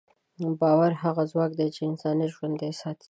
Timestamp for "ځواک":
1.31-1.51